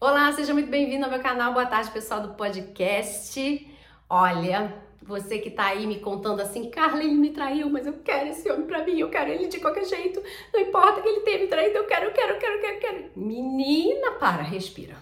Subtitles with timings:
[0.00, 1.52] Olá, seja muito bem-vindo ao meu canal.
[1.52, 3.68] Boa tarde, pessoal do podcast.
[4.08, 8.28] Olha, você que tá aí me contando assim, Carla, ele me traiu, mas eu quero
[8.28, 10.22] esse homem pra mim, eu quero ele de qualquer jeito.
[10.54, 12.74] Não importa que ele tenha me traído, eu quero, eu quero, eu quero, eu quero,
[12.74, 13.10] eu quero.
[13.16, 14.94] Menina, para, respira.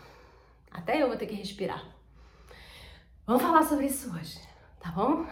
[0.70, 1.84] Até eu vou ter que respirar.
[3.26, 4.40] Vamos falar sobre isso hoje,
[4.80, 5.26] tá bom?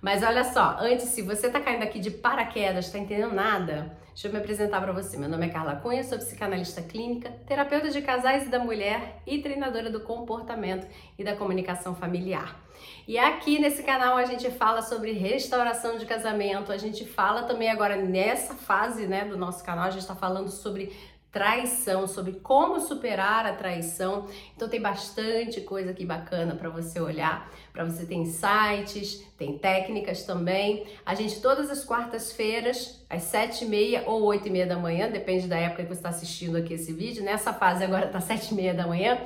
[0.00, 4.28] Mas olha só, antes, se você tá caindo aqui de paraquedas, tá entendendo nada, deixa
[4.28, 5.18] eu me apresentar para você.
[5.18, 9.42] Meu nome é Carla Cunha, sou psicanalista clínica, terapeuta de casais e da mulher e
[9.42, 10.86] treinadora do comportamento
[11.18, 12.58] e da comunicação familiar.
[13.06, 17.70] E aqui nesse canal a gente fala sobre restauração de casamento, a gente fala também
[17.70, 20.96] agora nessa fase, né, do nosso canal, a gente está falando sobre
[21.32, 24.26] traição, sobre como superar a traição.
[24.56, 30.24] Então tem bastante coisa aqui bacana para você olhar, para você ter insights, tem técnicas
[30.24, 30.86] também.
[31.06, 35.08] A gente todas as quartas-feiras, às sete e meia ou oito e meia da manhã,
[35.10, 37.22] depende da época que você está assistindo aqui esse vídeo.
[37.22, 39.18] Nessa fase agora tá sete e meia da manhã.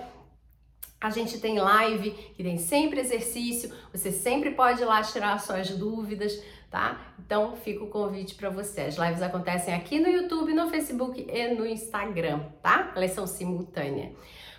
[1.00, 5.68] A gente tem live que tem sempre exercício, você sempre pode ir lá tirar suas
[5.68, 6.42] dúvidas
[6.74, 7.14] tá?
[7.24, 8.80] Então fica o convite para você.
[8.80, 12.92] As lives acontecem aqui no YouTube, no Facebook e no Instagram, tá?
[12.96, 14.12] Elas são simultâneas.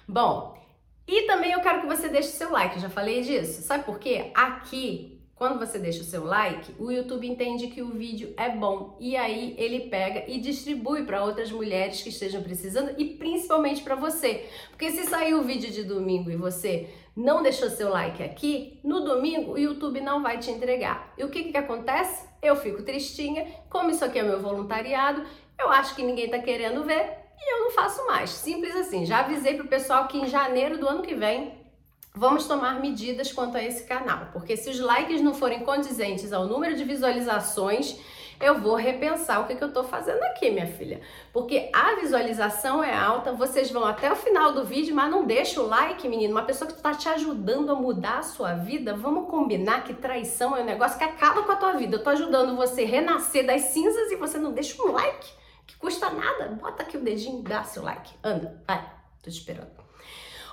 [0.07, 0.57] Bom,
[1.05, 3.61] e também eu quero que você deixe seu like, já falei disso.
[3.63, 4.31] Sabe por quê?
[4.33, 8.95] Aqui quando você deixa o seu like, o YouTube entende que o vídeo é bom
[9.01, 13.95] e aí ele pega e distribui para outras mulheres que estejam precisando e principalmente para
[13.95, 14.45] você.
[14.69, 19.01] Porque se sair o vídeo de domingo e você não deixou seu like aqui, no
[19.01, 21.13] domingo o YouTube não vai te entregar.
[21.17, 22.27] E o que que acontece?
[22.41, 25.23] Eu fico tristinha, como isso aqui é meu voluntariado,
[25.57, 28.29] eu acho que ninguém tá querendo ver e eu não faço mais.
[28.29, 29.05] Simples assim.
[29.05, 31.65] Já avisei pro pessoal que em janeiro do ano que vem
[32.13, 36.47] vamos tomar medidas quanto a esse canal, porque se os likes não forem condizentes ao
[36.47, 37.99] número de visualizações,
[38.39, 41.01] eu vou repensar o que, que eu tô fazendo aqui, minha filha.
[41.31, 45.61] Porque a visualização é alta, vocês vão até o final do vídeo, mas não deixa
[45.61, 46.33] o like, menino.
[46.33, 50.55] Uma pessoa que está te ajudando a mudar a sua vida, vamos combinar que traição
[50.55, 51.97] é um negócio que acaba com a tua vida.
[51.97, 55.31] Eu tô ajudando você renascer das cinzas e você não deixa um like,
[55.65, 56.49] que custa nada.
[56.61, 58.13] Bota aqui o dedinho, dá seu like.
[58.23, 58.81] Anda, vai,
[59.23, 59.85] tô te esperando.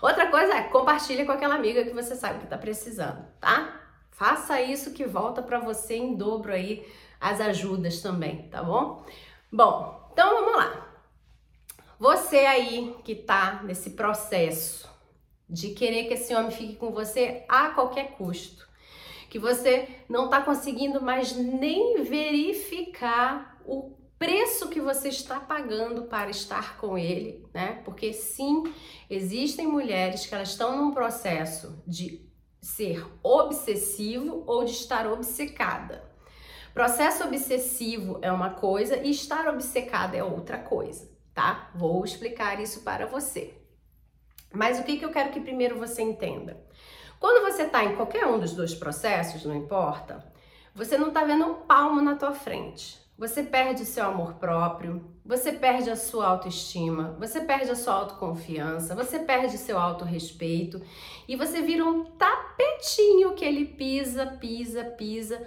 [0.00, 3.80] Outra coisa é compartilha com aquela amiga que você sabe que tá precisando, tá?
[4.10, 6.84] Faça isso que volta para você em dobro aí
[7.22, 9.06] as ajudas também, tá bom?
[9.50, 10.88] Bom, então vamos lá.
[11.98, 14.90] Você aí que tá nesse processo
[15.48, 18.68] de querer que esse homem fique com você a qualquer custo,
[19.30, 26.28] que você não tá conseguindo mais nem verificar o preço que você está pagando para
[26.28, 27.82] estar com ele, né?
[27.84, 28.64] Porque sim,
[29.08, 32.28] existem mulheres que elas estão num processo de
[32.60, 36.11] ser obsessivo ou de estar obcecada.
[36.74, 41.70] Processo obsessivo é uma coisa e estar obcecada é outra coisa, tá?
[41.74, 43.54] Vou explicar isso para você.
[44.52, 46.58] Mas o que, que eu quero que primeiro você entenda?
[47.20, 50.24] Quando você está em qualquer um dos dois processos, não importa,
[50.74, 53.00] você não está vendo um palmo na tua frente.
[53.18, 58.96] Você perde seu amor próprio, você perde a sua autoestima, você perde a sua autoconfiança,
[58.96, 60.82] você perde seu autorrespeito
[61.28, 65.46] e você vira um tapetinho que ele pisa, pisa, pisa.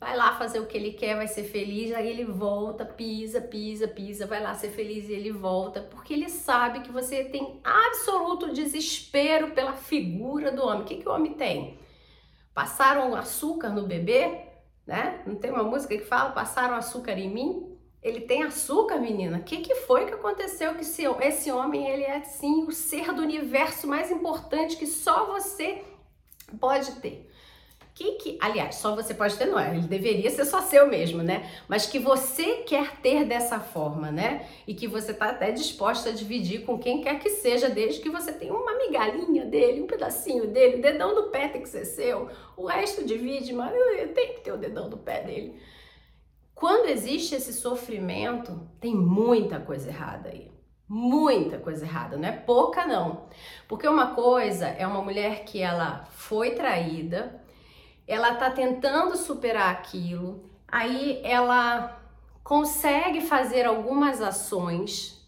[0.00, 3.88] Vai lá fazer o que ele quer, vai ser feliz, aí ele volta, pisa, pisa,
[3.88, 8.52] pisa, vai lá ser feliz e ele volta, porque ele sabe que você tem absoluto
[8.52, 10.82] desespero pela figura do homem.
[10.82, 11.78] O que, que o homem tem?
[12.54, 14.48] Passaram açúcar no bebê?
[14.88, 15.20] né?
[15.26, 17.78] Não tem uma música que fala passaram açúcar em mim?
[18.02, 19.36] Ele tem açúcar, menina.
[19.36, 23.12] O que, que foi que aconteceu que esse, esse homem ele é sim o ser
[23.12, 25.84] do universo mais importante que só você
[26.58, 27.27] pode ter?
[27.98, 29.76] Que que, aliás, só você pode ter, não é?
[29.76, 31.50] Ele deveria ser só seu mesmo, né?
[31.66, 34.46] Mas que você quer ter dessa forma, né?
[34.68, 38.08] E que você tá até disposta a dividir com quem quer que seja, desde que
[38.08, 41.84] você tenha uma migalhinha dele, um pedacinho dele, o dedão do pé tem que ser
[41.84, 43.72] seu, o resto divide, mas
[44.14, 45.60] tem que ter o dedão do pé dele.
[46.54, 50.52] Quando existe esse sofrimento, tem muita coisa errada aí.
[50.88, 53.26] Muita coisa errada, não é pouca não.
[53.66, 57.42] Porque uma coisa é uma mulher que ela foi traída,
[58.08, 62.00] ela tá tentando superar aquilo, aí ela
[62.42, 65.22] consegue fazer algumas ações,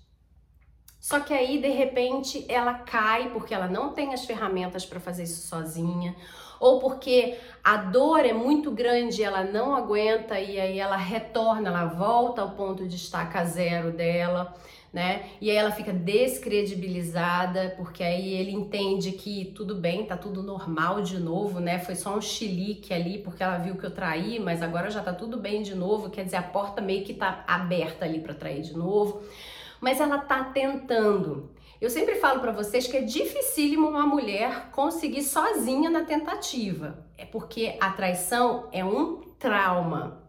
[0.99, 5.25] só que aí de repente ela cai porque ela não tem as ferramentas para fazer
[5.25, 6.17] isso sozinha,
[6.59, 11.85] ou porque a dor é muito grande, ela não aguenta e aí ela retorna, ela
[11.85, 14.55] volta ao ponto de estaca zero dela
[14.93, 15.31] né?
[15.41, 21.01] E aí ela fica descredibilizada, porque aí ele entende que tudo bem, tá tudo normal
[21.03, 21.79] de novo, né?
[21.79, 25.13] Foi só um chilique ali, porque ela viu que eu traí, mas agora já tá
[25.13, 28.63] tudo bem de novo, quer dizer, a porta meio que tá aberta ali para trair
[28.63, 29.23] de novo.
[29.81, 31.51] Mas ela tá tentando.
[31.81, 37.07] Eu sempre falo para vocês que é dificílimo uma mulher conseguir sozinha na tentativa.
[37.17, 40.21] É porque a traição é um trauma.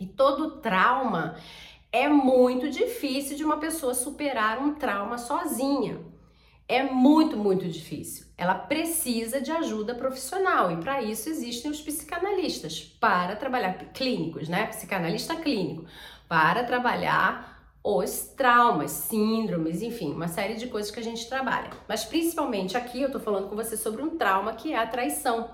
[0.00, 1.36] E todo trauma
[1.92, 6.00] é muito difícil de uma pessoa superar um trauma sozinha.
[6.68, 8.26] É muito, muito difícil.
[8.38, 14.66] Ela precisa de ajuda profissional e para isso existem os psicanalistas para trabalhar clínicos, né?
[14.66, 15.84] Psicanalista clínico
[16.28, 21.70] para trabalhar os traumas, síndromes, enfim, uma série de coisas que a gente trabalha.
[21.88, 25.50] Mas principalmente aqui eu tô falando com você sobre um trauma que é a traição.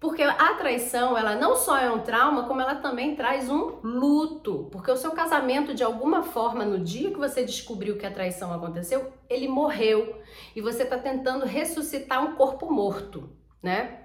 [0.00, 4.68] Porque a traição, ela não só é um trauma, como ela também traz um luto.
[4.70, 8.52] Porque o seu casamento, de alguma forma, no dia que você descobriu que a traição
[8.52, 10.20] aconteceu, ele morreu.
[10.54, 13.28] E você está tentando ressuscitar um corpo morto,
[13.60, 14.04] né?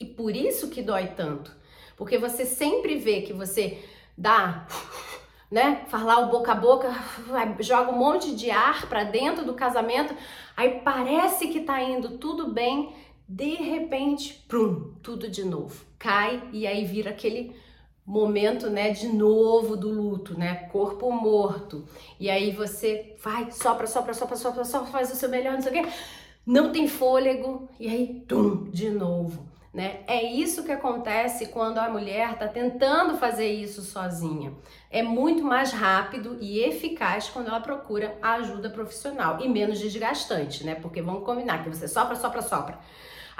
[0.00, 1.54] E por isso que dói tanto.
[1.98, 3.78] Porque você sempre vê que você
[4.16, 4.66] dá
[5.50, 5.84] né?
[5.88, 6.88] Falar o boca a boca,
[7.58, 10.14] joga um monte de ar para dentro do casamento,
[10.56, 12.94] aí parece que tá indo tudo bem,
[13.32, 15.84] de repente, prum, tudo de novo.
[15.96, 17.54] Cai e aí vira aquele
[18.04, 20.68] momento, né, de novo do luto, né?
[20.72, 21.84] Corpo morto.
[22.18, 25.70] E aí você vai, sopra, sopra, sopra, sopra, sopra, faz o seu melhor, não sei
[25.70, 25.92] o quê.
[26.44, 30.00] Não tem fôlego e aí, tum, de novo né?
[30.06, 34.52] É isso que acontece quando a mulher está tentando fazer isso sozinha.
[34.90, 40.64] É muito mais rápido e eficaz quando ela procura a ajuda profissional e menos desgastante,
[40.64, 40.74] né?
[40.74, 42.78] Porque vamos combinar que você sopra, sopra, sopra.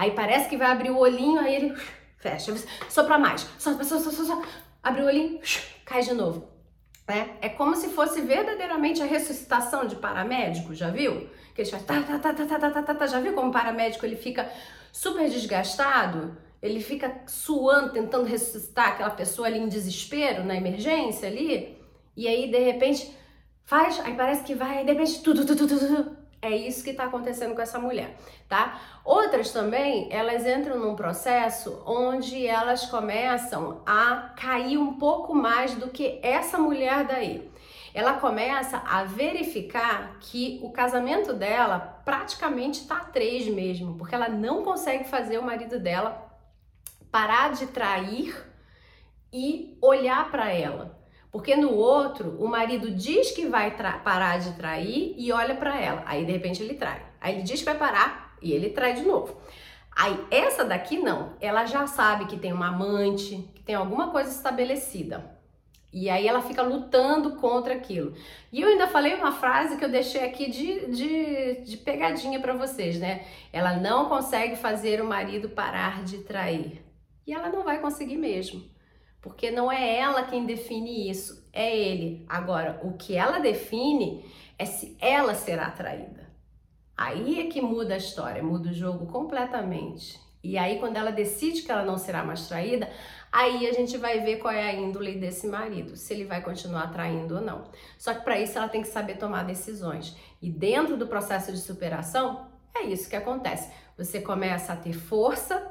[0.00, 1.74] Aí parece que vai abrir o olhinho, aí ele
[2.16, 2.54] fecha,
[2.88, 4.48] sopra mais, sopra, sopra, sopra, sopra.
[4.82, 5.38] abre o olhinho,
[5.84, 6.48] cai de novo.
[7.06, 7.36] Né?
[7.42, 11.28] É como se fosse verdadeiramente a ressuscitação de paramédico, já viu?
[11.54, 13.52] Que ele faz tá, tá, tá, tá, tá, tá, tá, tá, já viu como o
[13.52, 14.50] paramédico ele fica
[14.90, 21.78] super desgastado, ele fica suando, tentando ressuscitar aquela pessoa ali em desespero, na emergência ali,
[22.16, 23.14] e aí de repente
[23.66, 26.19] faz, aí parece que vai, aí de repente tudo, tudo, tudo, tudo.
[26.42, 28.16] É isso que está acontecendo com essa mulher,
[28.48, 28.80] tá?
[29.04, 35.88] Outras também, elas entram num processo onde elas começam a cair um pouco mais do
[35.88, 37.50] que essa mulher daí
[37.92, 44.28] ela começa a verificar que o casamento dela praticamente está a três mesmo, porque ela
[44.28, 46.28] não consegue fazer o marido dela
[47.10, 48.46] parar de trair
[49.32, 50.99] e olhar para ela.
[51.30, 53.70] Porque no outro, o marido diz que vai
[54.02, 56.02] parar de trair e olha para ela.
[56.06, 57.02] Aí de repente ele trai.
[57.20, 59.36] Aí ele diz que vai parar e ele trai de novo.
[59.96, 64.30] Aí essa daqui não, ela já sabe que tem uma amante, que tem alguma coisa
[64.30, 65.38] estabelecida.
[65.92, 68.14] E aí ela fica lutando contra aquilo.
[68.52, 72.54] E eu ainda falei uma frase que eu deixei aqui de, de, de pegadinha para
[72.54, 73.24] vocês, né?
[73.52, 76.80] Ela não consegue fazer o marido parar de trair.
[77.26, 78.62] E ela não vai conseguir mesmo.
[79.20, 82.24] Porque não é ela quem define isso, é ele.
[82.28, 84.24] Agora, o que ela define
[84.58, 86.30] é se ela será traída.
[86.96, 90.18] Aí é que muda a história, muda o jogo completamente.
[90.42, 92.90] E aí, quando ela decide que ela não será mais traída,
[93.32, 96.92] Aí a gente vai ver qual é a índole desse marido, se ele vai continuar
[96.92, 97.64] traindo ou não.
[97.96, 100.16] Só que para isso ela tem que saber tomar decisões.
[100.42, 103.70] E dentro do processo de superação, é isso que acontece.
[103.96, 105.64] Você começa a ter força,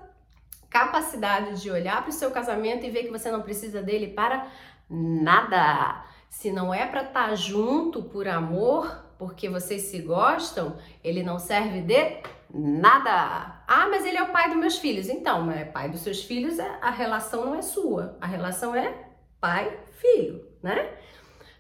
[0.70, 4.48] capacidade de olhar para o seu casamento e ver que você não precisa dele para
[4.90, 6.04] nada.
[6.30, 11.40] Se não é para estar tá junto por amor, porque vocês se gostam, ele não
[11.40, 12.22] serve de
[12.54, 13.64] nada.
[13.68, 15.10] Ah, mas ele é o pai dos meus filhos.
[15.10, 18.18] Então, é pai dos seus filhos, é, a relação não é sua.
[18.22, 18.94] A relação é
[19.40, 20.94] pai-filho, né?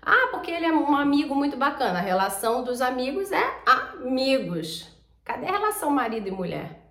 [0.01, 1.99] Ah, porque ele é um amigo muito bacana.
[1.99, 4.87] A relação dos amigos é amigos.
[5.23, 6.88] Cadê a relação marido e mulher?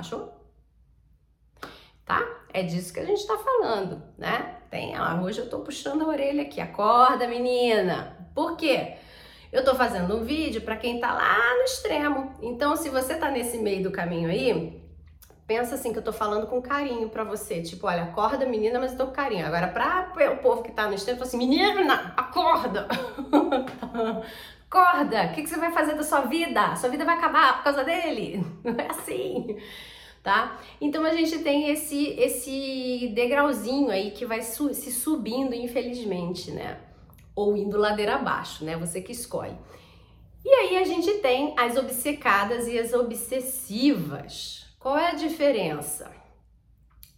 [0.00, 0.32] Achou?
[2.06, 2.26] Tá?
[2.54, 4.56] É disso que a gente tá falando, né?
[4.70, 6.58] Tem, ah, hoje eu tô puxando a orelha aqui.
[6.58, 8.16] Acorda, menina.
[8.34, 8.94] Por quê?
[9.52, 12.34] Eu tô fazendo um vídeo para quem tá lá no extremo.
[12.40, 14.82] Então, se você tá nesse meio do caminho aí,
[15.46, 17.60] pensa assim que eu tô falando com carinho para você.
[17.60, 19.46] Tipo, olha, acorda, menina, mas eu tô com carinho.
[19.46, 22.88] Agora, pra o povo que tá no extremo, assim, menina, acorda!
[24.66, 25.26] acorda!
[25.26, 26.74] O que, que você vai fazer da sua vida?
[26.76, 28.42] Sua vida vai acabar por causa dele?
[28.64, 29.58] Não é assim
[30.22, 30.60] tá?
[30.80, 36.80] Então a gente tem esse esse degrauzinho aí que vai su se subindo, infelizmente, né?
[37.40, 38.76] ou indo ladeira abaixo, né?
[38.76, 39.56] Você que escolhe.
[40.44, 44.66] E aí a gente tem as obcecadas e as obsessivas.
[44.78, 46.10] Qual é a diferença?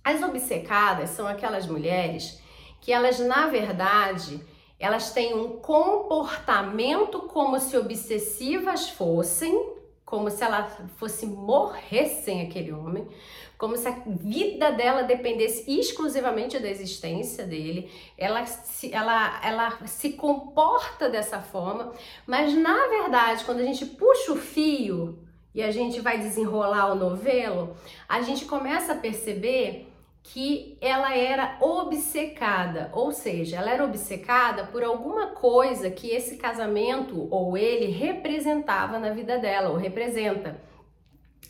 [0.03, 2.41] As obcecadas são aquelas mulheres
[2.81, 4.45] que elas, na verdade,
[4.79, 9.77] elas têm um comportamento como se obsessivas fossem,
[10.12, 10.64] como se ela
[10.99, 13.09] fosse morrer sem aquele homem,
[13.57, 17.90] como se a vida dela dependesse exclusivamente da existência dele.
[18.19, 21.95] Ela se, ela, ela se comporta dessa forma,
[22.26, 25.19] mas na verdade, quando a gente puxa o fio
[25.54, 27.75] e a gente vai desenrolar o novelo,
[28.07, 29.92] a gente começa a perceber
[30.23, 37.29] que ela era obcecada, ou seja, ela era obcecada por alguma coisa que esse casamento
[37.31, 40.61] ou ele representava na vida dela, ou representa.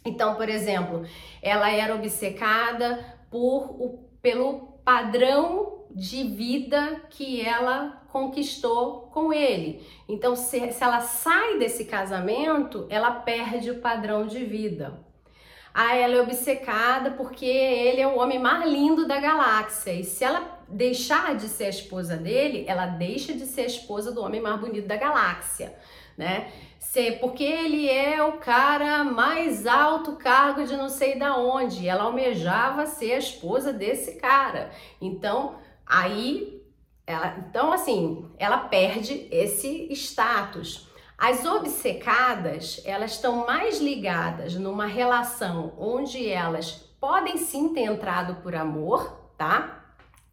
[0.04, 1.04] Então, por exemplo,
[1.40, 2.98] ela era obcecada
[3.30, 9.86] por o, pelo padrão de vida que ela conquistou com ele.
[10.08, 15.11] Então, se, se ela sai desse casamento, ela perde o padrão de vida.
[15.74, 19.92] Ah, ela é obcecada porque ele é o homem mais lindo da galáxia.
[19.92, 24.12] E se ela deixar de ser a esposa dele, ela deixa de ser a esposa
[24.12, 25.74] do homem mais bonito da galáxia,
[26.16, 26.50] né?
[26.78, 31.88] Se, porque ele é o cara mais alto cargo de não sei da onde.
[31.88, 34.70] Ela almejava ser a esposa desse cara.
[35.00, 36.62] Então, aí
[37.06, 40.91] ela, então assim, ela perde esse status.
[41.24, 48.56] As obcecadas, elas estão mais ligadas numa relação onde elas podem sim ter entrado por
[48.56, 49.84] amor, tá?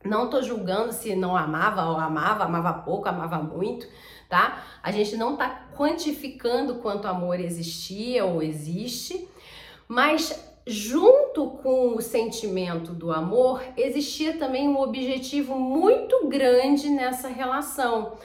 [0.04, 3.88] Não tô julgando se não amava ou amava, amava pouco, amava muito,
[4.28, 4.64] tá?
[4.82, 9.30] A gente não tá quantificando quanto amor existia ou existe,
[9.88, 18.18] mas junto com o sentimento do amor, existia também um objetivo muito grande nessa relação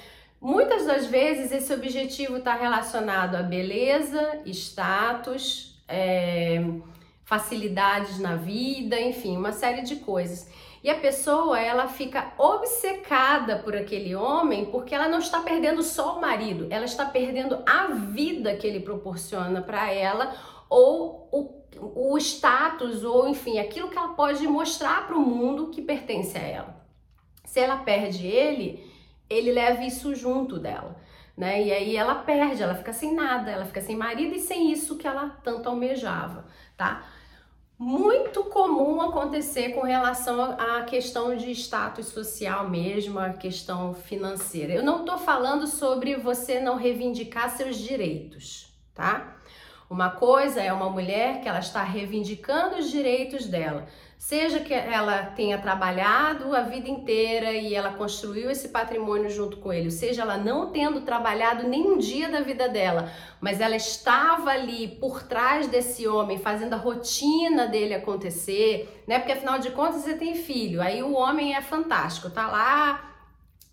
[0.45, 6.63] Muitas das vezes esse objetivo está relacionado a beleza, status, é,
[7.25, 10.47] facilidades na vida, enfim, uma série de coisas.
[10.83, 16.19] E a pessoa, ela fica obcecada por aquele homem porque ela não está perdendo só
[16.19, 20.37] o marido, ela está perdendo a vida que ele proporciona para ela
[20.69, 25.81] ou o, o status ou enfim, aquilo que ela pode mostrar para o mundo que
[25.81, 26.87] pertence a ela.
[27.47, 28.93] Se ela perde ele,
[29.35, 30.97] ele leva isso junto dela,
[31.37, 31.62] né?
[31.62, 34.97] E aí ela perde, ela fica sem nada, ela fica sem marido e sem isso
[34.97, 37.05] que ela tanto almejava, tá?
[37.76, 44.73] Muito comum acontecer com relação à questão de status social mesmo, a questão financeira.
[44.73, 49.37] Eu não tô falando sobre você não reivindicar seus direitos, tá?
[49.91, 53.87] Uma coisa é uma mulher que ela está reivindicando os direitos dela,
[54.25, 59.71] seja que ela tenha trabalhado a vida inteira e ela construiu esse patrimônio junto com
[59.71, 64.88] ele, seja ela não tendo trabalhado nenhum dia da vida dela, mas ela estava ali
[64.88, 69.19] por trás desse homem, fazendo a rotina dele acontecer, né?
[69.19, 73.11] Porque afinal de contas você tem filho, aí o homem é fantástico, tá lá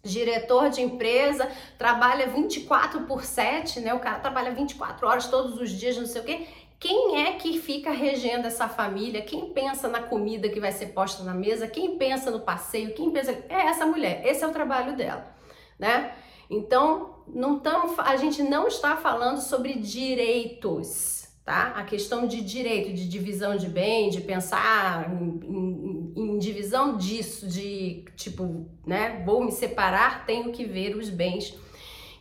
[0.04, 3.94] diretor de empresa, trabalha 24 por 7, né?
[3.94, 6.48] O cara trabalha 24 horas todos os dias, não sei o quê.
[6.82, 9.22] Quem é que fica regendo essa família?
[9.22, 11.68] Quem pensa na comida que vai ser posta na mesa?
[11.68, 12.96] Quem pensa no passeio?
[12.96, 14.26] Quem pensa é essa mulher?
[14.26, 15.32] Esse é o trabalho dela,
[15.78, 16.12] né?
[16.50, 21.68] Então, não tamo, a gente não está falando sobre direitos, tá?
[21.76, 27.48] A questão de direito, de divisão de bem, de pensar em, em, em divisão disso,
[27.48, 29.22] de tipo, né?
[29.24, 31.56] Vou me separar, tenho que ver os bens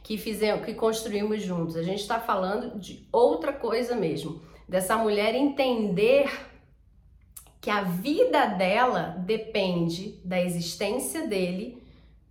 [0.03, 1.77] que fizemos, que construímos juntos.
[1.77, 6.31] A gente está falando de outra coisa mesmo dessa mulher entender
[7.61, 11.83] que a vida dela depende da existência dele,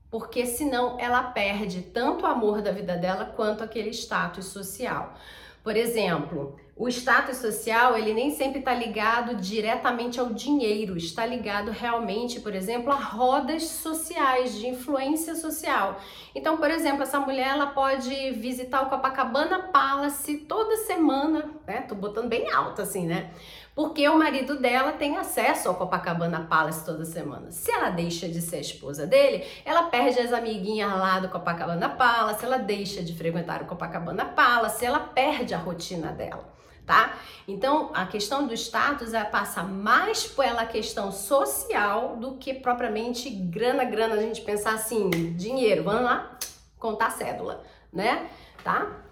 [0.09, 5.15] porque senão ela perde tanto o amor da vida dela quanto aquele status social.
[5.61, 11.71] Por exemplo, o status social, ele nem sempre está ligado diretamente ao dinheiro, está ligado
[11.71, 15.99] realmente, por exemplo, a rodas sociais, de influência social.
[16.33, 21.81] Então, por exemplo, essa mulher ela pode visitar o Copacabana Palace toda semana, né?
[21.81, 23.29] Tô botando bem alto assim, né?
[23.75, 27.51] Porque o marido dela tem acesso ao Copacabana Palace toda semana.
[27.51, 32.45] Se ela deixa de ser esposa dele, ela perde as amiguinhas lá do Copacabana Palace,
[32.45, 36.57] ela deixa de frequentar o Copacabana Palace, ela perde a rotina dela
[36.89, 37.19] tá?
[37.47, 44.15] Então, a questão do status passa mais pela questão social do que propriamente grana, grana,
[44.15, 46.35] a gente pensar assim, dinheiro, vamos lá,
[46.79, 48.27] contar cédula, né?
[48.63, 49.03] Tá?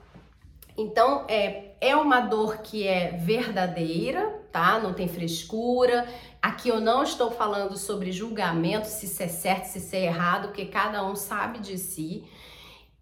[0.75, 4.79] Então, é, é uma dor que é verdadeira, tá?
[4.79, 6.07] Não tem frescura.
[6.41, 10.47] Aqui eu não estou falando sobre julgamento, se isso é certo, se isso é errado,
[10.47, 12.27] porque cada um sabe de si.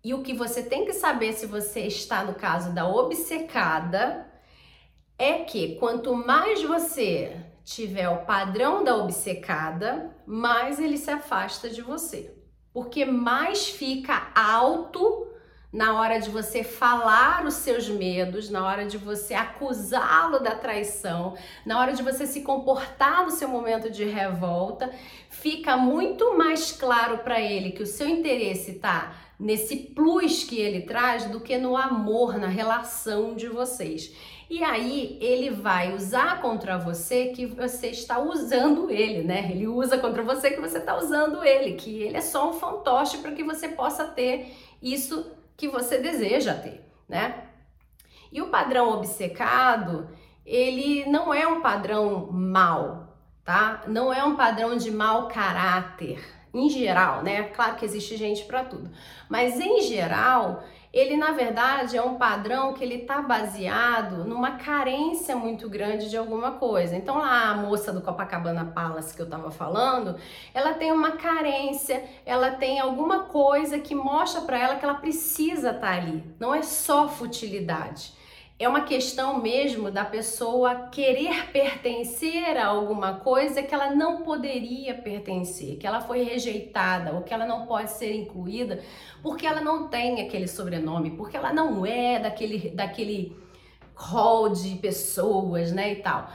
[0.03, 4.34] E o que você tem que saber se você está no caso da obcecada,
[5.17, 11.81] é que quanto mais você tiver o padrão da obcecada, mais ele se afasta de
[11.81, 12.33] você.
[12.73, 15.27] Porque mais fica alto
[15.75, 21.35] na hora de você falar os seus medos, na hora de você acusá-lo da traição,
[21.65, 24.89] na hora de você se comportar no seu momento de revolta,
[25.29, 30.81] fica muito mais claro para ele que o seu interesse está nesse plus que ele
[30.81, 34.13] traz do que no amor, na relação de vocês.
[34.49, 39.49] E aí ele vai usar contra você que você está usando ele, né?
[39.51, 43.17] Ele usa contra você que você está usando ele, que ele é só um fantoche
[43.17, 47.45] para que você possa ter isso que você deseja ter, né?
[48.31, 50.09] E o padrão obcecado,
[50.45, 53.81] ele não é um padrão mal, tá?
[53.87, 56.23] Não é um padrão de mau caráter,
[56.53, 57.43] em geral, né?
[57.43, 58.91] Claro que existe gente para tudo,
[59.27, 60.63] mas em geral,
[60.95, 66.15] ele na verdade é um padrão que ele tá baseado numa carência muito grande de
[66.15, 66.95] alguma coisa.
[66.95, 70.15] Então lá a moça do Copacabana Palace que eu tava falando,
[70.53, 75.71] ela tem uma carência, ela tem alguma coisa que mostra para ela que ela precisa
[75.71, 76.23] estar tá ali.
[76.39, 78.13] Não é só futilidade
[78.57, 84.95] é uma questão mesmo da pessoa querer pertencer a alguma coisa que ela não poderia
[84.95, 88.81] pertencer, que ela foi rejeitada ou que ela não pode ser incluída
[89.21, 93.35] porque ela não tem aquele sobrenome, porque ela não é daquele daquele
[93.95, 96.29] hall de pessoas, né, e tal.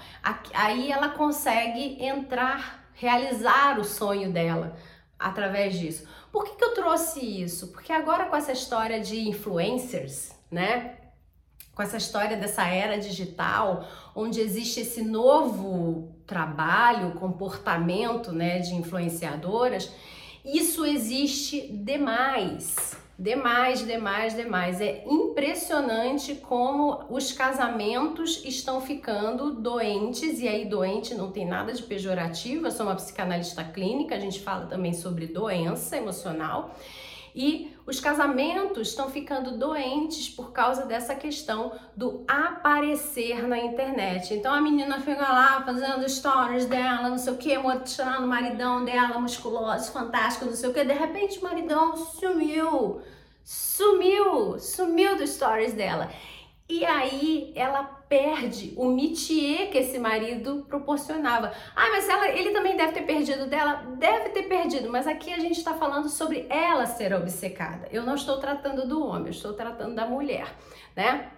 [0.55, 4.77] Aí ela consegue entrar, realizar o sonho dela
[5.19, 6.09] através disso.
[6.33, 7.69] Por que, que eu trouxe isso?
[7.69, 11.00] Porque agora com essa história de influencers, né?
[11.80, 19.90] Com essa história dessa era digital, onde existe esse novo trabalho, comportamento, né, de influenciadoras,
[20.44, 22.94] isso existe demais.
[23.18, 24.78] Demais, demais, demais.
[24.82, 31.82] É impressionante como os casamentos estão ficando doentes, e aí doente não tem nada de
[31.82, 36.76] pejorativo, eu sou uma psicanalista clínica, a gente fala também sobre doença emocional.
[37.34, 44.34] E os casamentos estão ficando doentes por causa dessa questão do aparecer na internet.
[44.34, 48.84] Então a menina fica lá fazendo stories dela, não sei o que, mostrando o maridão
[48.84, 50.84] dela musculoso, fantástico, não sei o que.
[50.84, 53.00] De repente o maridão sumiu,
[53.44, 56.10] sumiu, sumiu dos stories dela.
[56.71, 61.52] E aí ela perde o métier que esse marido proporcionava.
[61.75, 63.83] Ah, mas ela, ele também deve ter perdido dela?
[63.99, 67.89] Deve ter perdido, mas aqui a gente está falando sobre ela ser obcecada.
[67.91, 70.47] Eu não estou tratando do homem, eu estou tratando da mulher,
[70.95, 71.33] né?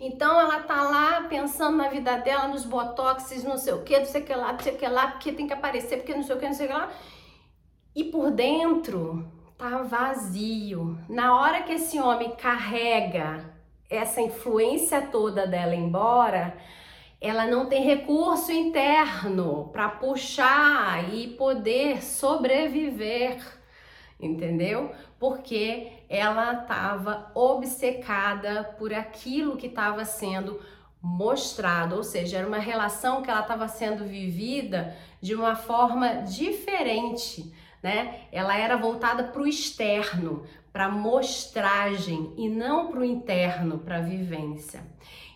[0.00, 4.06] Então ela tá lá pensando na vida dela, nos botoxes, não sei o que, não
[4.06, 6.22] sei o que lá, não sei o que lá, porque tem que aparecer, porque não
[6.22, 6.90] sei o que, não sei o que lá.
[7.94, 10.98] E por dentro tá vazio.
[11.10, 13.55] Na hora que esse homem carrega
[13.88, 16.56] essa influência toda dela embora,
[17.20, 23.38] ela não tem recurso interno para puxar e poder sobreviver,
[24.20, 24.92] entendeu?
[25.18, 30.60] Porque ela estava obcecada por aquilo que estava sendo
[31.00, 37.52] mostrado, ou seja, era uma relação que ela estava sendo vivida de uma forma diferente,
[37.82, 38.22] né?
[38.32, 40.44] Ela era voltada para o externo,
[40.76, 44.84] para mostragem e não para o interno, para vivência.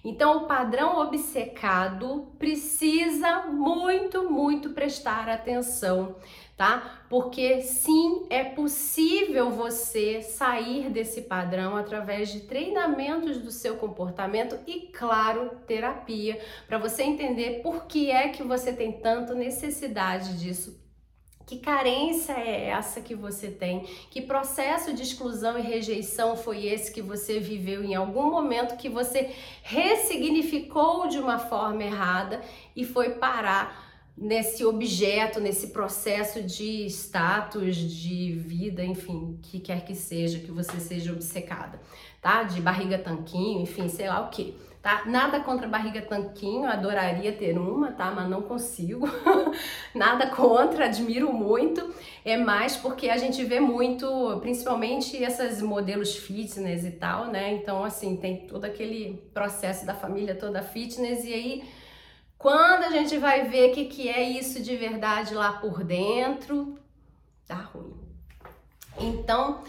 [0.05, 6.17] Então, o padrão obcecado precisa muito, muito prestar atenção,
[6.59, 7.05] tá?
[7.09, 14.91] Porque sim, é possível você sair desse padrão através de treinamentos do seu comportamento e,
[14.93, 20.80] claro, terapia, para você entender por que é que você tem tanta necessidade disso
[21.51, 23.81] que carência é essa que você tem?
[24.09, 28.89] Que processo de exclusão e rejeição foi esse que você viveu em algum momento que
[28.89, 29.35] você
[29.65, 32.41] ressignificou de uma forma errada
[32.77, 39.97] e foi parar nesse objeto, nesse processo de status, de vida, enfim, que quer que
[39.97, 41.81] seja, que você seja obcecada,
[42.23, 42.45] tá?
[42.45, 45.05] De barriga tanquinho, enfim, sei lá o que tá?
[45.07, 48.11] Nada contra barriga tanquinho, adoraria ter uma, tá?
[48.11, 49.07] Mas não consigo.
[49.95, 51.95] Nada contra, admiro muito.
[52.25, 57.53] É mais porque a gente vê muito, principalmente esses modelos fitness e tal, né?
[57.53, 61.65] Então, assim, tem todo aquele processo da família toda fitness e aí
[62.39, 66.79] quando a gente vai ver o que, que é isso de verdade lá por dentro,
[67.47, 67.95] tá ruim.
[68.99, 69.63] Então,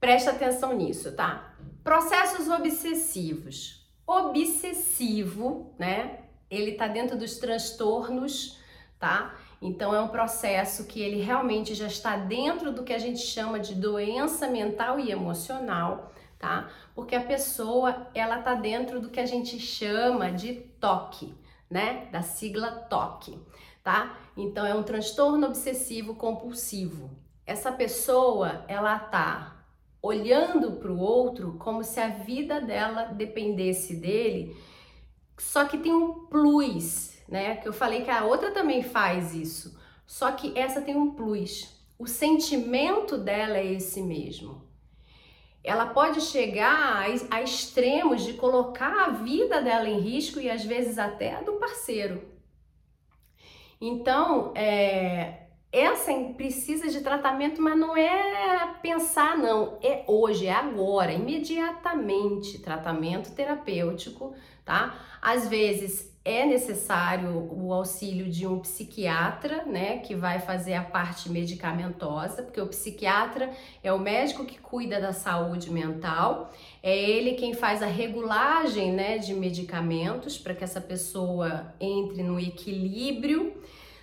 [0.00, 1.54] presta atenção nisso, tá?
[1.84, 6.20] Processos obsessivos obsessivo, né?
[6.50, 8.58] Ele tá dentro dos transtornos,
[8.98, 9.34] tá?
[9.60, 13.60] Então é um processo que ele realmente já está dentro do que a gente chama
[13.60, 16.68] de doença mental e emocional, tá?
[16.94, 21.32] Porque a pessoa, ela tá dentro do que a gente chama de TOC,
[21.70, 22.08] né?
[22.10, 23.38] Da sigla TOC,
[23.84, 24.18] tá?
[24.36, 27.10] Então é um transtorno obsessivo compulsivo.
[27.46, 29.51] Essa pessoa, ela tá
[30.02, 34.56] olhando para o outro como se a vida dela dependesse dele.
[35.38, 37.56] Só que tem um plus, né?
[37.56, 39.80] Que eu falei que a outra também faz isso.
[40.04, 41.80] Só que essa tem um plus.
[41.98, 44.62] O sentimento dela é esse mesmo.
[45.64, 50.64] Ela pode chegar a, a extremos de colocar a vida dela em risco e às
[50.64, 52.28] vezes até a do parceiro.
[53.80, 59.78] Então, é, essa precisa de tratamento, mas não é pensar, não.
[59.82, 62.58] É hoje, é agora, imediatamente.
[62.58, 64.34] Tratamento terapêutico,
[64.66, 64.94] tá?
[65.22, 71.28] Às vezes é necessário o auxílio de um psiquiatra, né, que vai fazer a parte
[71.28, 73.50] medicamentosa, porque o psiquiatra
[73.82, 79.18] é o médico que cuida da saúde mental, é ele quem faz a regulagem, né,
[79.18, 83.60] de medicamentos para que essa pessoa entre no equilíbrio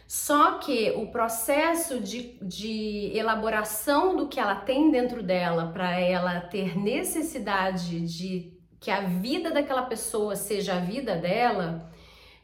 [0.10, 6.42] só que o processo de, de elaboração do que ela tem dentro dela para ela
[6.42, 11.92] ter necessidade de que a vida daquela pessoa seja a vida dela,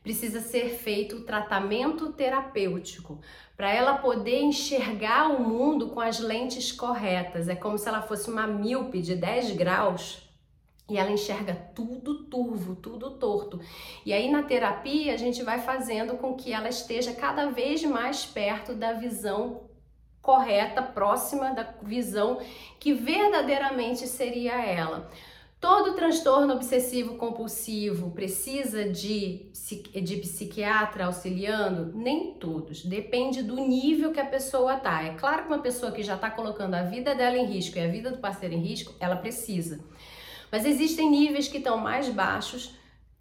[0.04, 3.19] precisa ser feito o tratamento terapêutico
[3.58, 7.47] para ela poder enxergar o mundo com as lentes corretas.
[7.47, 10.24] É como se ela fosse uma míope de 10 graus
[10.89, 13.60] e ela enxerga tudo turvo, tudo torto.
[14.06, 18.26] E aí na terapia a gente vai fazendo com que ela esteja cada vez mais
[18.26, 19.62] perto da visão
[20.21, 22.39] correta, próxima da visão
[22.80, 25.10] que verdadeiramente seria ela.
[25.60, 29.52] Todo transtorno obsessivo compulsivo precisa de,
[30.04, 31.91] de psiquiatra auxiliando?
[31.98, 32.86] Nem todos.
[32.86, 35.04] Depende do nível que a pessoa tá.
[35.04, 37.82] É claro que uma pessoa que já está colocando a vida dela em risco e
[37.82, 39.80] a vida do parceiro em risco, ela precisa.
[40.51, 42.75] Mas existem níveis que estão mais baixos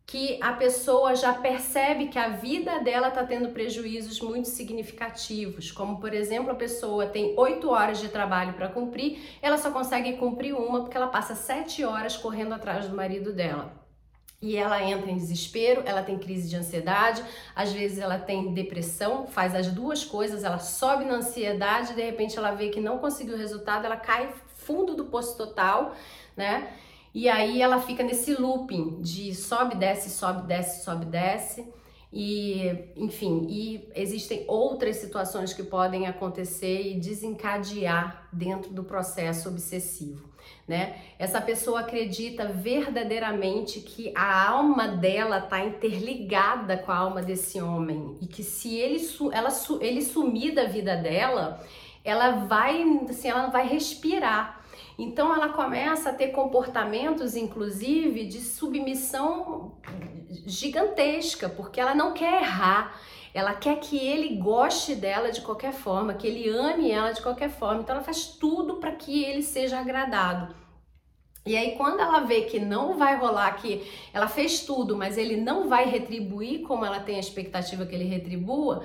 [0.06, 5.98] que a pessoa já percebe que a vida dela está tendo prejuízos muito significativos, como
[5.98, 10.54] por exemplo a pessoa tem oito horas de trabalho para cumprir, ela só consegue cumprir
[10.54, 13.82] uma porque ela passa sete horas correndo atrás do marido dela.
[14.42, 17.24] E ela entra em desespero, ela tem crise de ansiedade,
[17.56, 22.36] às vezes ela tem depressão, faz as duas coisas, ela sobe na ansiedade, de repente
[22.36, 25.94] ela vê que não conseguiu o resultado, ela cai fundo do poço total,
[26.36, 26.74] né?
[27.14, 31.64] E aí ela fica nesse looping de sobe, desce, sobe, desce, sobe, desce.
[32.16, 40.28] E, enfim, e existem outras situações que podem acontecer e desencadear dentro do processo obsessivo,
[40.66, 40.96] né?
[41.18, 48.16] Essa pessoa acredita verdadeiramente que a alma dela está interligada com a alma desse homem
[48.20, 49.00] e que se ele,
[49.32, 49.50] ela,
[49.80, 51.64] ele sumir da vida dela,
[52.04, 54.63] ela vai, assim, ela vai respirar.
[54.98, 59.76] Então ela começa a ter comportamentos, inclusive, de submissão
[60.46, 63.00] gigantesca, porque ela não quer errar.
[63.32, 67.50] Ela quer que ele goste dela de qualquer forma, que ele ame ela de qualquer
[67.50, 67.82] forma.
[67.82, 70.54] Então ela faz tudo para que ele seja agradado.
[71.46, 75.36] E aí, quando ela vê que não vai rolar, que ela fez tudo, mas ele
[75.36, 78.82] não vai retribuir como ela tem a expectativa que ele retribua,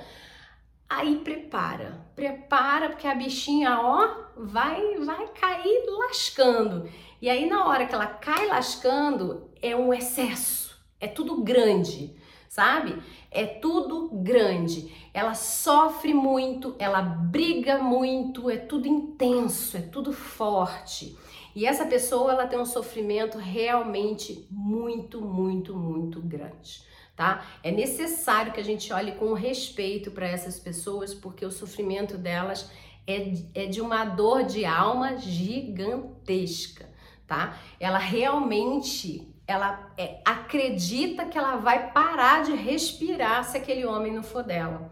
[0.90, 6.90] Aí prepara, prepara porque a bichinha, ó, vai vai cair lascando.
[7.22, 12.16] E aí na hora que ela cai lascando, é um excesso, é tudo grande,
[12.48, 13.00] sabe?
[13.30, 14.92] É tudo grande.
[15.14, 21.16] Ela sofre muito, ela briga muito, é tudo intenso, é tudo forte.
[21.54, 26.89] E essa pessoa, ela tem um sofrimento realmente muito, muito, muito grande
[27.20, 27.44] tá?
[27.62, 32.70] É necessário que a gente olhe com respeito para essas pessoas, porque o sofrimento delas
[33.06, 36.88] é, é de uma dor de alma gigantesca,
[37.26, 37.58] tá?
[37.78, 44.22] Ela realmente ela é, acredita que ela vai parar de respirar se aquele homem não
[44.22, 44.90] for dela.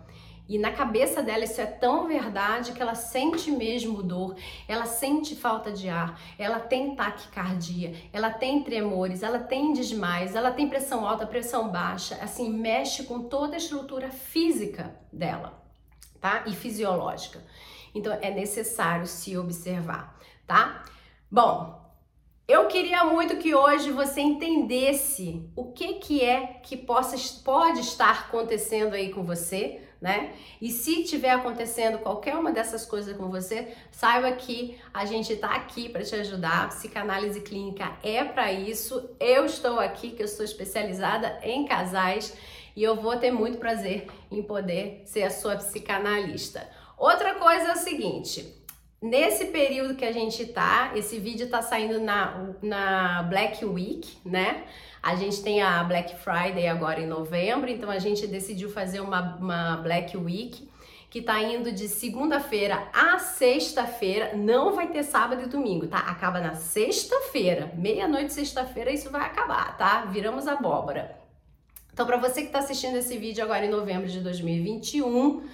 [0.49, 4.35] E na cabeça dela isso é tão verdade que ela sente mesmo dor,
[4.67, 10.51] ela sente falta de ar, ela tem taquicardia, ela tem tremores, ela tem desmaios, ela
[10.51, 15.63] tem pressão alta, pressão baixa, assim, mexe com toda a estrutura física dela,
[16.19, 16.45] tá?
[16.47, 17.45] E fisiológica.
[17.95, 20.83] Então é necessário se observar, tá?
[21.31, 21.79] Bom,
[22.47, 28.21] eu queria muito que hoje você entendesse o que que é que possa pode estar
[28.21, 30.33] acontecendo aí com você, né?
[30.61, 35.55] E se tiver acontecendo qualquer uma dessas coisas com você, saiba que a gente está
[35.55, 36.69] aqui para te ajudar.
[36.69, 39.11] Psicanálise clínica é para isso.
[39.19, 42.37] Eu estou aqui, que eu sou especializada em casais
[42.77, 46.69] e eu vou ter muito prazer em poder ser a sua psicanalista.
[46.97, 48.59] Outra coisa é o seguinte,
[49.01, 54.65] Nesse período que a gente tá, esse vídeo tá saindo na, na Black Week, né?
[55.03, 59.37] A gente tem a Black Friday agora em novembro, então a gente decidiu fazer uma,
[59.37, 60.69] uma Black Week
[61.11, 65.99] que tá indo de segunda-feira a sexta-feira, não vai ter sábado e domingo, tá?
[65.99, 70.05] Acaba na sexta-feira, meia-noite sexta-feira, isso vai acabar, tá?
[70.05, 71.19] Viramos abóbora.
[71.93, 75.49] Então, para você que está assistindo esse vídeo agora em novembro de 2021,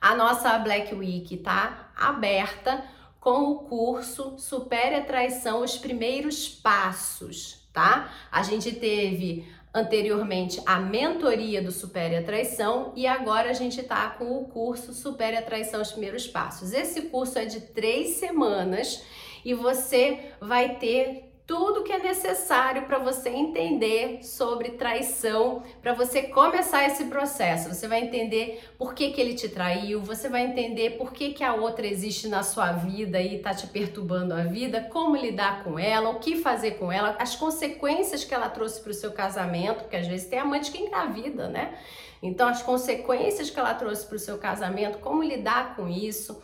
[0.00, 2.84] a nossa Black Week tá aberta
[3.18, 8.12] com o curso Supere a Traição, os primeiros passos, tá?
[8.30, 14.10] A gente teve anteriormente a mentoria do Supere a Traição e agora a gente tá
[14.10, 16.72] com o curso Supere a Traição, os primeiros passos.
[16.72, 19.02] Esse curso é de três semanas
[19.44, 26.24] e você vai ter tudo que é necessário para você entender sobre traição, para você
[26.24, 27.74] começar esse processo.
[27.74, 31.42] Você vai entender por que, que ele te traiu, você vai entender por que, que
[31.42, 35.78] a outra existe na sua vida e está te perturbando a vida, como lidar com
[35.78, 39.84] ela, o que fazer com ela, as consequências que ela trouxe para o seu casamento,
[39.84, 41.78] porque às vezes tem amante que engravida, né?
[42.22, 46.42] Então, as consequências que ela trouxe para o seu casamento, como lidar com isso.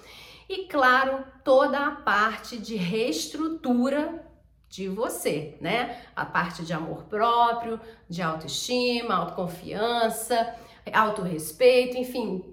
[0.48, 4.32] E claro, toda a parte de reestrutura
[4.74, 6.00] de você, né?
[6.16, 10.52] A parte de amor próprio, de autoestima, autoconfiança,
[10.92, 12.44] autorrespeito, enfim,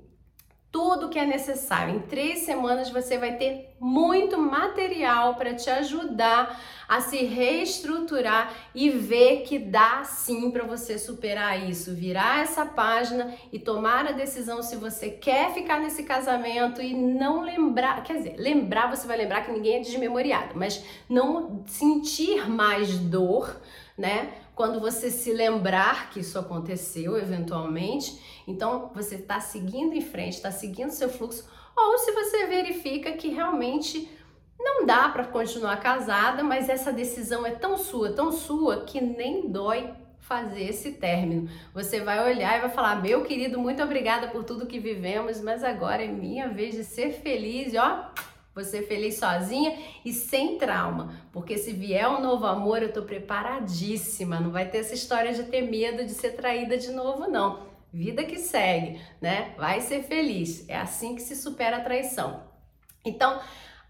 [0.72, 1.96] tudo que é necessário.
[1.96, 6.58] Em três semanas você vai ter muito material para te ajudar
[6.88, 13.34] a se reestruturar e ver que dá sim para você superar isso, virar essa página
[13.52, 18.36] e tomar a decisão se você quer ficar nesse casamento e não lembrar, quer dizer,
[18.38, 23.58] lembrar você vai lembrar que ninguém é desmemoriado, mas não sentir mais dor,
[23.98, 24.34] né?
[24.62, 30.52] Quando você se lembrar que isso aconteceu eventualmente, então você está seguindo em frente, está
[30.52, 34.08] seguindo seu fluxo, ou se você verifica que realmente
[34.60, 39.50] não dá para continuar casada, mas essa decisão é tão sua, tão sua, que nem
[39.50, 41.50] dói fazer esse término.
[41.74, 45.64] Você vai olhar e vai falar: Meu querido, muito obrigada por tudo que vivemos, mas
[45.64, 48.12] agora é minha vez de ser feliz, e ó
[48.54, 54.40] você feliz sozinha e sem trauma, porque se vier um novo amor, eu tô preparadíssima.
[54.40, 57.70] Não vai ter essa história de ter medo de ser traída de novo, não.
[57.94, 59.54] Vida que segue, né?
[59.58, 60.68] Vai ser feliz.
[60.70, 62.44] É assim que se supera a traição.
[63.04, 63.42] Então,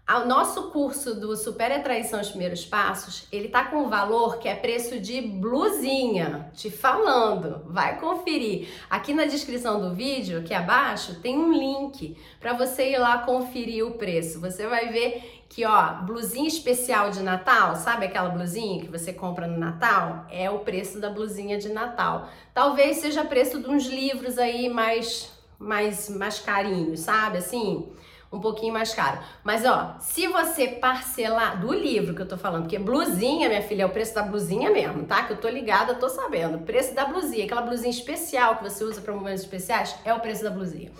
[0.08, 4.48] o nosso curso do Supera Traição os Primeiros Passos, ele tá com um valor que
[4.48, 8.68] é preço de blusinha, te falando, vai conferir.
[8.90, 13.86] Aqui na descrição do vídeo, aqui abaixo, tem um link para você ir lá conferir
[13.86, 14.40] o preço.
[14.40, 19.46] Você vai ver que, ó, blusinha especial de Natal, sabe aquela blusinha que você compra
[19.46, 20.26] no Natal?
[20.30, 22.28] É o preço da blusinha de Natal.
[22.52, 27.38] Talvez seja preço de uns livros aí mais mais mais carinhos, sabe?
[27.38, 27.88] Assim,
[28.32, 29.20] um pouquinho mais caro.
[29.44, 33.82] Mas ó, se você parcelar do livro que eu tô falando, porque blusinha, minha filha,
[33.82, 35.24] é o preço da blusinha mesmo, tá?
[35.24, 36.56] Que eu tô ligada, tô sabendo.
[36.56, 40.20] O preço da blusinha, aquela blusinha especial que você usa para momentos especiais, é o
[40.20, 40.90] preço da blusinha.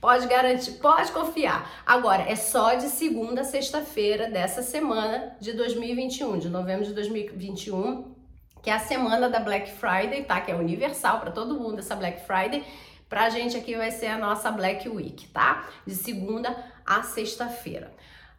[0.00, 1.82] Pode garantir, pode confiar.
[1.84, 8.14] Agora, é só de segunda a sexta-feira dessa semana de 2021, de novembro de 2021,
[8.62, 10.40] que é a semana da Black Friday, tá?
[10.40, 12.64] Que é universal para todo mundo essa Black Friday.
[13.08, 15.66] Pra gente aqui vai ser a nossa Black Week, tá?
[15.86, 17.90] De segunda a sexta-feira.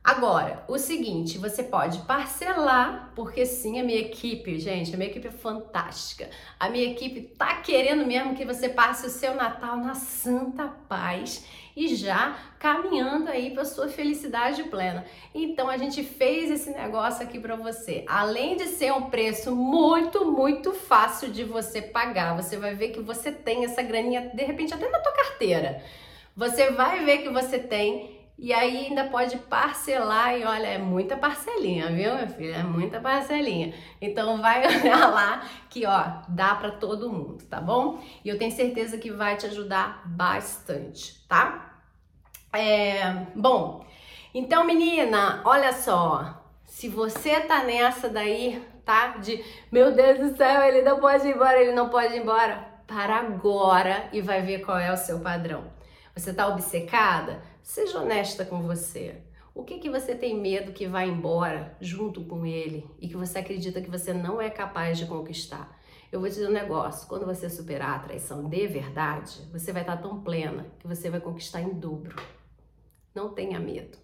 [0.09, 5.27] Agora, o seguinte, você pode parcelar, porque sim, a minha equipe, gente, a minha equipe
[5.27, 6.27] é fantástica.
[6.59, 11.45] A minha equipe tá querendo mesmo que você passe o seu Natal na santa paz
[11.77, 15.05] e já caminhando aí para sua felicidade plena.
[15.31, 18.03] Então a gente fez esse negócio aqui para você.
[18.07, 22.99] Além de ser um preço muito, muito fácil de você pagar, você vai ver que
[22.99, 25.83] você tem essa graninha de repente até na tua carteira.
[26.35, 31.17] Você vai ver que você tem e aí ainda pode parcelar e olha, é muita
[31.17, 32.55] parcelinha, viu, minha filha?
[32.55, 33.73] É muita parcelinha.
[33.99, 38.01] Então vai olhar lá que ó, dá para todo mundo, tá bom?
[38.23, 41.81] E eu tenho certeza que vai te ajudar bastante, tá?
[42.53, 43.85] É, bom,
[44.33, 49.17] então menina, olha só, se você tá nessa daí, tá?
[49.17, 52.69] De meu Deus do céu, ele não pode ir embora, ele não pode ir embora.
[52.87, 55.65] Para agora e vai ver qual é o seu padrão.
[56.15, 57.41] Você está obcecada?
[57.69, 59.21] Seja honesta com você.
[59.53, 63.37] O que, que você tem medo que vai embora junto com ele e que você
[63.37, 65.79] acredita que você não é capaz de conquistar?
[66.11, 69.83] Eu vou te dizer um negócio: quando você superar a traição de verdade, você vai
[69.83, 72.15] estar tão plena que você vai conquistar em dobro.
[73.13, 73.99] Não tenha medo,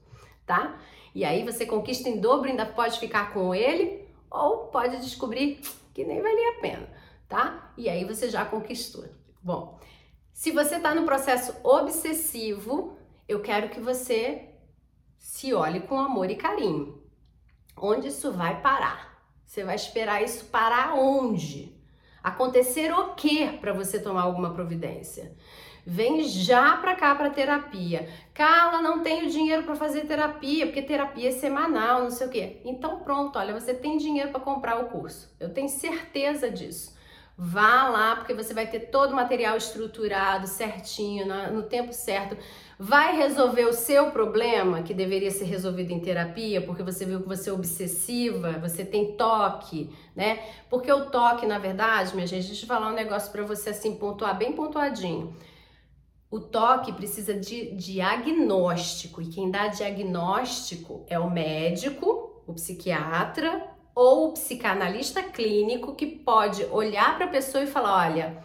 [0.45, 0.79] tá?
[1.15, 5.59] E aí você conquista em dobro, ainda pode ficar com ele ou pode descobrir
[5.91, 6.87] que nem valia a pena,
[7.27, 7.73] tá?
[7.75, 9.05] E aí você já conquistou.
[9.41, 9.79] Bom,
[10.31, 12.95] se você está no processo obsessivo,
[13.27, 14.49] eu quero que você
[15.17, 17.03] se olhe com amor e carinho.
[17.75, 19.23] Onde isso vai parar?
[19.45, 21.75] Você vai esperar isso parar onde?
[22.23, 25.35] Acontecer o que para você tomar alguma providência?
[25.85, 28.09] Vem já para cá para terapia.
[28.33, 32.61] Carla, não tenho dinheiro para fazer terapia, porque terapia é semanal, não sei o quê.
[32.65, 35.35] Então pronto, olha, você tem dinheiro para comprar o curso.
[35.39, 36.95] Eu tenho certeza disso.
[37.37, 42.35] Vá lá, porque você vai ter todo o material estruturado, certinho, no tempo certo.
[42.77, 47.27] Vai resolver o seu problema, que deveria ser resolvido em terapia, porque você viu que
[47.27, 50.39] você é obsessiva, você tem toque, né?
[50.69, 53.95] Porque o toque, na verdade, minha gente, deixa eu falar um negócio para você assim,
[53.95, 55.33] pontuar bem pontuadinho.
[56.29, 64.27] O toque precisa de diagnóstico e quem dá diagnóstico é o médico, o psiquiatra ou
[64.27, 68.43] o psicanalista clínico que pode olhar para a pessoa e falar: olha,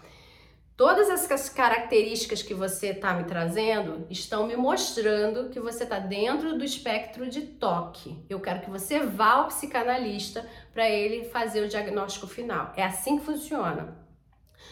[0.81, 6.57] todas essas características que você está me trazendo estão me mostrando que você está dentro
[6.57, 8.25] do espectro de toque.
[8.31, 12.73] Eu quero que você vá ao psicanalista para ele fazer o diagnóstico final.
[12.75, 13.95] É assim que funciona.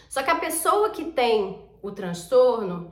[0.09, 2.91] Só que a pessoa que tem o transtorno,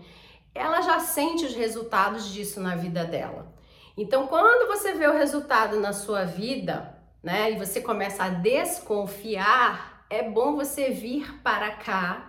[0.54, 3.52] ela já sente os resultados disso na vida dela.
[3.98, 10.06] Então, quando você vê o resultado na sua vida, né, e você começa a desconfiar,
[10.08, 12.27] é bom você vir para cá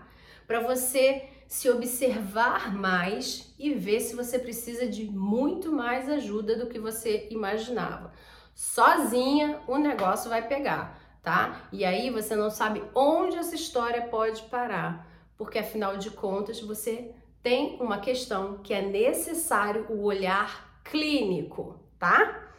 [0.48, 6.66] para você se observar mais e ver se você precisa de muito mais ajuda do
[6.66, 8.12] que você imaginava.
[8.52, 11.68] Sozinha o negócio vai pegar, tá?
[11.70, 15.06] E aí você não sabe onde essa história pode parar
[15.38, 22.50] porque afinal de contas você tem uma questão que é necessário o olhar clínico, tá?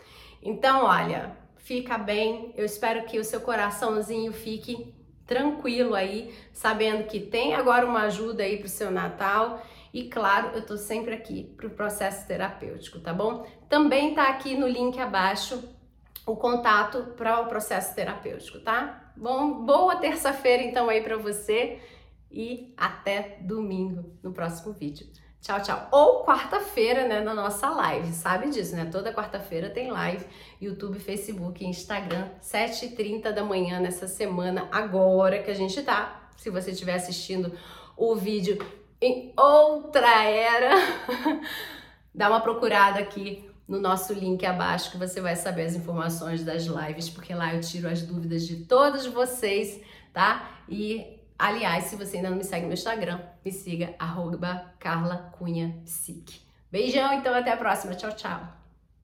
[0.41, 2.53] Então, olha, fica bem.
[2.55, 4.95] Eu espero que o seu coraçãozinho fique
[5.29, 9.63] tranquilo aí, sabendo que tem agora uma ajuda aí pro seu Natal.
[9.93, 13.45] E claro, eu tô sempre aqui pro processo terapêutico, tá bom?
[13.69, 15.63] Também tá aqui no link abaixo
[16.25, 19.13] o contato para o processo terapêutico, tá?
[19.15, 21.79] Bom, boa terça-feira então aí para você
[22.31, 25.05] e até domingo no próximo vídeo.
[25.41, 25.87] Tchau, tchau.
[25.91, 28.85] Ou quarta-feira, né, na nossa live, sabe disso, né?
[28.91, 30.25] Toda quarta-feira tem live,
[30.61, 36.29] YouTube, Facebook, Instagram, 7h30 da manhã nessa semana, agora que a gente tá.
[36.35, 37.53] Se você estiver assistindo
[37.95, 38.57] o vídeo
[39.01, 40.75] em outra era,
[42.13, 46.63] dá uma procurada aqui no nosso link abaixo que você vai saber as informações das
[46.63, 49.79] lives, porque lá eu tiro as dúvidas de todos vocês,
[50.11, 50.59] tá?
[50.67, 55.81] E Aliás, se você ainda não me segue no Instagram, me siga, arroba Carla Cunha
[55.85, 56.41] Psique.
[56.69, 57.95] Beijão, então até a próxima.
[57.95, 58.58] Tchau, tchau.